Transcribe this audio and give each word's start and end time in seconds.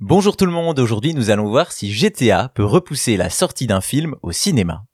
Bonjour 0.00 0.36
tout 0.36 0.46
le 0.46 0.52
monde, 0.52 0.78
aujourd'hui 0.78 1.12
nous 1.12 1.30
allons 1.30 1.48
voir 1.48 1.72
si 1.72 1.92
GTA 1.92 2.50
peut 2.54 2.64
repousser 2.64 3.16
la 3.16 3.30
sortie 3.30 3.66
d'un 3.66 3.80
film 3.80 4.14
au 4.22 4.30
cinéma. 4.30 4.84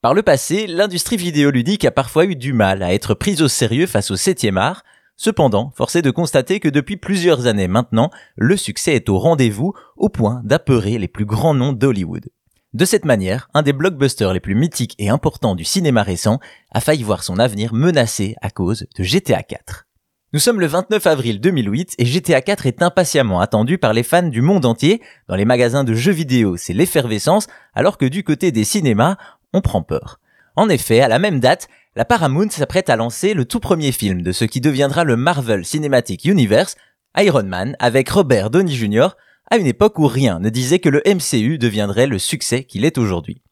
Par 0.00 0.14
le 0.14 0.22
passé, 0.22 0.66
l'industrie 0.66 1.18
vidéoludique 1.18 1.84
a 1.84 1.90
parfois 1.90 2.24
eu 2.24 2.34
du 2.34 2.54
mal 2.54 2.82
à 2.82 2.94
être 2.94 3.12
prise 3.12 3.42
au 3.42 3.48
sérieux 3.48 3.86
face 3.86 4.10
au 4.10 4.16
7 4.16 4.46
art, 4.56 4.84
cependant, 5.16 5.70
force 5.76 5.98
de 5.98 6.10
constater 6.10 6.60
que 6.60 6.70
depuis 6.70 6.96
plusieurs 6.96 7.46
années 7.46 7.68
maintenant, 7.68 8.10
le 8.36 8.56
succès 8.56 8.94
est 8.94 9.10
au 9.10 9.18
rendez-vous 9.18 9.74
au 9.98 10.08
point 10.08 10.40
d'apeurer 10.44 10.96
les 10.96 11.08
plus 11.08 11.26
grands 11.26 11.52
noms 11.52 11.74
d'Hollywood. 11.74 12.30
De 12.72 12.84
cette 12.86 13.04
manière, 13.04 13.50
un 13.52 13.60
des 13.60 13.74
blockbusters 13.74 14.32
les 14.32 14.40
plus 14.40 14.54
mythiques 14.54 14.94
et 14.98 15.10
importants 15.10 15.54
du 15.54 15.64
cinéma 15.64 16.02
récent 16.02 16.40
a 16.72 16.80
failli 16.80 17.02
voir 17.02 17.22
son 17.22 17.38
avenir 17.38 17.74
menacé 17.74 18.34
à 18.40 18.48
cause 18.48 18.86
de 18.96 19.04
GTA 19.04 19.42
4. 19.42 19.89
Nous 20.32 20.38
sommes 20.38 20.60
le 20.60 20.68
29 20.68 21.08
avril 21.08 21.40
2008 21.40 21.96
et 21.98 22.04
GTA 22.04 22.40
4 22.40 22.66
est 22.66 22.82
impatiemment 22.82 23.40
attendu 23.40 23.78
par 23.78 23.92
les 23.92 24.04
fans 24.04 24.22
du 24.22 24.42
monde 24.42 24.64
entier. 24.64 25.02
Dans 25.26 25.34
les 25.34 25.44
magasins 25.44 25.82
de 25.82 25.92
jeux 25.92 26.12
vidéo, 26.12 26.56
c'est 26.56 26.72
l'effervescence, 26.72 27.48
alors 27.74 27.98
que 27.98 28.04
du 28.04 28.22
côté 28.22 28.52
des 28.52 28.62
cinémas, 28.62 29.16
on 29.52 29.60
prend 29.60 29.82
peur. 29.82 30.20
En 30.54 30.68
effet, 30.68 31.00
à 31.00 31.08
la 31.08 31.18
même 31.18 31.40
date, 31.40 31.66
la 31.96 32.04
Paramount 32.04 32.48
s'apprête 32.48 32.90
à 32.90 32.94
lancer 32.94 33.34
le 33.34 33.44
tout 33.44 33.58
premier 33.58 33.90
film 33.90 34.22
de 34.22 34.30
ce 34.30 34.44
qui 34.44 34.60
deviendra 34.60 35.02
le 35.02 35.16
Marvel 35.16 35.64
Cinematic 35.64 36.24
Universe, 36.24 36.76
Iron 37.18 37.42
Man, 37.42 37.74
avec 37.80 38.08
Robert 38.08 38.50
Downey 38.50 38.72
Jr., 38.72 39.08
à 39.50 39.56
une 39.56 39.66
époque 39.66 39.98
où 39.98 40.06
rien 40.06 40.38
ne 40.38 40.48
disait 40.48 40.78
que 40.78 40.88
le 40.88 41.02
MCU 41.04 41.58
deviendrait 41.58 42.06
le 42.06 42.20
succès 42.20 42.62
qu'il 42.62 42.84
est 42.84 42.98
aujourd'hui. 42.98 43.42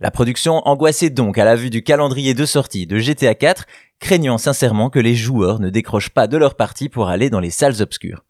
La 0.00 0.10
production 0.10 0.60
angoissait 0.66 1.10
donc 1.10 1.38
à 1.38 1.44
la 1.44 1.54
vue 1.54 1.70
du 1.70 1.84
calendrier 1.84 2.34
de 2.34 2.44
sortie 2.44 2.86
de 2.86 2.98
GTA 2.98 3.36
4, 3.36 3.64
craignant 4.00 4.38
sincèrement 4.38 4.90
que 4.90 4.98
les 4.98 5.14
joueurs 5.14 5.60
ne 5.60 5.70
décrochent 5.70 6.10
pas 6.10 6.26
de 6.26 6.36
leur 6.36 6.56
partie 6.56 6.88
pour 6.88 7.08
aller 7.08 7.30
dans 7.30 7.38
les 7.38 7.50
salles 7.50 7.80
obscures. 7.80 8.24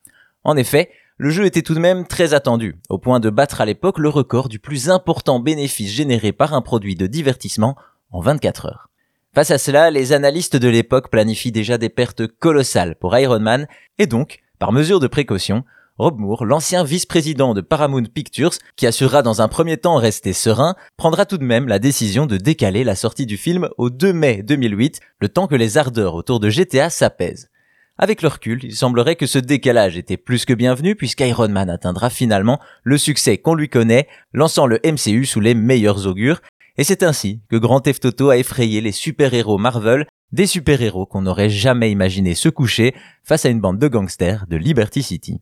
En 0.44 0.58
effet, 0.58 0.90
le 1.16 1.30
jeu 1.30 1.46
était 1.46 1.62
tout 1.62 1.74
de 1.74 1.80
même 1.80 2.06
très 2.06 2.34
attendu, 2.34 2.76
au 2.90 2.98
point 2.98 3.18
de 3.18 3.30
battre 3.30 3.62
à 3.62 3.64
l'époque 3.64 3.98
le 3.98 4.10
record 4.10 4.50
du 4.50 4.58
plus 4.58 4.90
important 4.90 5.40
bénéfice 5.40 5.90
généré 5.90 6.32
par 6.32 6.52
un 6.52 6.60
produit 6.60 6.96
de 6.96 7.06
divertissement 7.06 7.76
en 8.10 8.20
24 8.20 8.66
heures. 8.66 8.90
Face 9.34 9.50
à 9.50 9.56
cela, 9.56 9.90
les 9.90 10.12
analystes 10.12 10.56
de 10.56 10.68
l'époque 10.68 11.08
planifient 11.10 11.50
déjà 11.50 11.78
des 11.78 11.88
pertes 11.88 12.26
colossales 12.26 12.94
pour 12.96 13.16
Iron 13.16 13.40
Man, 13.40 13.66
et 13.98 14.06
donc, 14.06 14.40
par 14.58 14.70
mesure 14.70 15.00
de 15.00 15.06
précaution, 15.06 15.64
Rob 15.96 16.18
Moore, 16.18 16.44
l'ancien 16.44 16.82
vice-président 16.82 17.54
de 17.54 17.60
Paramount 17.60 18.02
Pictures, 18.12 18.54
qui 18.74 18.84
assurera 18.84 19.22
dans 19.22 19.42
un 19.42 19.46
premier 19.46 19.76
temps 19.76 19.94
rester 19.94 20.32
serein, 20.32 20.74
prendra 20.96 21.24
tout 21.24 21.38
de 21.38 21.44
même 21.44 21.68
la 21.68 21.78
décision 21.78 22.26
de 22.26 22.36
décaler 22.36 22.82
la 22.82 22.96
sortie 22.96 23.26
du 23.26 23.36
film 23.36 23.68
au 23.78 23.90
2 23.90 24.12
mai 24.12 24.42
2008, 24.42 24.98
le 25.20 25.28
temps 25.28 25.46
que 25.46 25.54
les 25.54 25.78
ardeurs 25.78 26.16
autour 26.16 26.40
de 26.40 26.50
GTA 26.50 26.90
s'apaisent. 26.90 27.48
Avec 27.96 28.22
le 28.22 28.28
recul, 28.28 28.58
il 28.64 28.74
semblerait 28.74 29.14
que 29.14 29.26
ce 29.26 29.38
décalage 29.38 29.96
était 29.96 30.16
plus 30.16 30.44
que 30.44 30.52
bienvenu 30.52 30.96
puisqu'Iron 30.96 31.48
Man 31.48 31.70
atteindra 31.70 32.10
finalement 32.10 32.58
le 32.82 32.98
succès 32.98 33.38
qu'on 33.38 33.54
lui 33.54 33.68
connaît, 33.68 34.08
lançant 34.32 34.66
le 34.66 34.80
MCU 34.84 35.26
sous 35.26 35.38
les 35.38 35.54
meilleurs 35.54 36.08
augures, 36.08 36.40
et 36.76 36.82
c'est 36.82 37.04
ainsi 37.04 37.40
que 37.48 37.56
Grand 37.56 37.78
Theft 37.78 38.06
Auto 38.06 38.30
a 38.30 38.36
effrayé 38.36 38.80
les 38.80 38.90
super-héros 38.90 39.58
Marvel, 39.58 40.08
des 40.32 40.48
super-héros 40.48 41.06
qu'on 41.06 41.22
n'aurait 41.22 41.50
jamais 41.50 41.92
imaginé 41.92 42.34
se 42.34 42.48
coucher 42.48 42.96
face 43.22 43.46
à 43.46 43.48
une 43.48 43.60
bande 43.60 43.78
de 43.78 43.86
gangsters 43.86 44.48
de 44.48 44.56
Liberty 44.56 45.04
City. 45.04 45.40